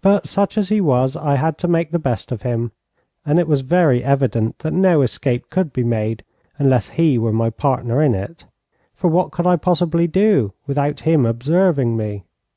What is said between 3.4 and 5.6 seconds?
it was very evident that no escape